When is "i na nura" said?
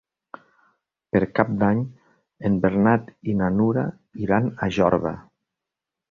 3.33-3.83